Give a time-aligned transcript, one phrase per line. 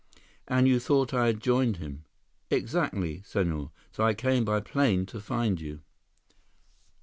[0.47, 2.05] "And you thought I had joined him?"
[2.49, 3.69] "Exactly, Senhor.
[3.91, 5.81] So I came by plane to find you."